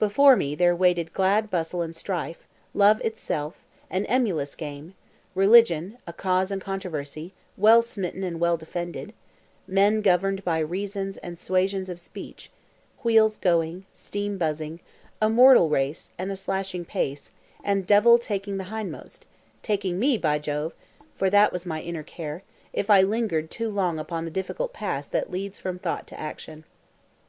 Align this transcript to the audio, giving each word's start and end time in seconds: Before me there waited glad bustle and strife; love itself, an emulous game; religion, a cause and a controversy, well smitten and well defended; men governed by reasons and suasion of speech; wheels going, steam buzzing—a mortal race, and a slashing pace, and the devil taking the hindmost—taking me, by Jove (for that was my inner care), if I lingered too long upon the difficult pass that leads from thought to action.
Before 0.00 0.34
me 0.34 0.56
there 0.56 0.74
waited 0.74 1.12
glad 1.12 1.48
bustle 1.48 1.80
and 1.80 1.94
strife; 1.94 2.40
love 2.74 3.00
itself, 3.02 3.64
an 3.88 4.04
emulous 4.06 4.56
game; 4.56 4.94
religion, 5.32 5.96
a 6.08 6.12
cause 6.12 6.50
and 6.50 6.60
a 6.60 6.64
controversy, 6.64 7.32
well 7.56 7.80
smitten 7.80 8.24
and 8.24 8.40
well 8.40 8.56
defended; 8.56 9.12
men 9.68 10.00
governed 10.02 10.42
by 10.42 10.58
reasons 10.58 11.18
and 11.18 11.38
suasion 11.38 11.88
of 11.88 12.00
speech; 12.00 12.50
wheels 13.04 13.36
going, 13.36 13.86
steam 13.92 14.38
buzzing—a 14.38 15.30
mortal 15.30 15.68
race, 15.68 16.10
and 16.18 16.32
a 16.32 16.36
slashing 16.36 16.84
pace, 16.84 17.30
and 17.62 17.84
the 17.84 17.86
devil 17.86 18.18
taking 18.18 18.56
the 18.56 18.72
hindmost—taking 18.76 20.00
me, 20.00 20.18
by 20.18 20.40
Jove 20.40 20.74
(for 21.14 21.30
that 21.30 21.52
was 21.52 21.64
my 21.64 21.80
inner 21.80 22.02
care), 22.02 22.42
if 22.72 22.90
I 22.90 23.02
lingered 23.02 23.52
too 23.52 23.68
long 23.70 24.00
upon 24.00 24.24
the 24.24 24.32
difficult 24.32 24.72
pass 24.72 25.06
that 25.06 25.30
leads 25.30 25.60
from 25.60 25.78
thought 25.78 26.08
to 26.08 26.18
action. 26.18 26.64